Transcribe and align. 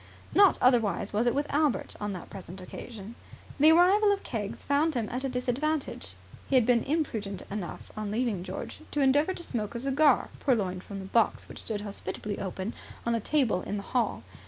Not 0.33 0.57
otherwise 0.63 1.13
was 1.13 1.27
it 1.27 1.35
with 1.35 1.45
Albert 1.51 1.95
on 2.01 2.11
that 2.13 2.31
present 2.31 2.59
occasion. 2.59 3.13
The 3.59 3.71
arrival 3.71 4.11
of 4.11 4.23
Keggs 4.23 4.63
found 4.63 4.95
him 4.95 5.07
at 5.11 5.23
a 5.23 5.29
disadvantage. 5.29 6.15
He 6.49 6.55
had 6.55 6.65
been 6.65 6.83
imprudent 6.85 7.43
enough, 7.51 7.91
on 7.95 8.09
leaving 8.09 8.41
George, 8.43 8.79
to 8.89 9.01
endeavour 9.01 9.35
to 9.35 9.43
smoke 9.43 9.75
a 9.75 9.79
cigar, 9.79 10.29
purloined 10.39 10.83
from 10.83 10.97
the 10.97 11.05
box 11.05 11.47
which 11.47 11.61
stood 11.61 11.81
hospitably 11.81 12.39
open 12.39 12.73
on 13.05 13.13
a 13.13 13.19
table 13.19 13.61
in 13.61 13.77
the 13.77 13.83
hall. 13.93 14.23